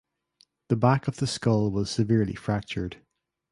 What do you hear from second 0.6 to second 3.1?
The back of the skull was severely fractured.